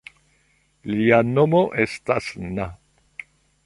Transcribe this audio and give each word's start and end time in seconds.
Ilia 0.93 1.21
nomo 1.35 1.63
estas 1.87 2.35
na. 2.59 2.71